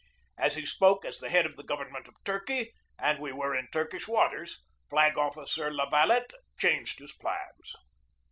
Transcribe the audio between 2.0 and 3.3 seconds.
of Turkey, and